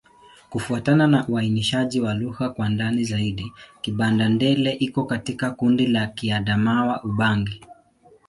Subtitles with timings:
[0.49, 3.51] Kufuatana na uainishaji wa lugha kwa ndani zaidi,
[3.81, 7.61] Kibanda-Ndele iko katika kundi la Kiadamawa-Ubangi.